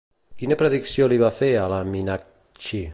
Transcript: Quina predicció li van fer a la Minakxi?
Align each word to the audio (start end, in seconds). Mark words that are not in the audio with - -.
Quina 0.39 0.57
predicció 0.61 1.09
li 1.11 1.21
van 1.25 1.37
fer 1.37 1.51
a 1.67 1.69
la 1.75 1.81
Minakxi? 1.93 2.85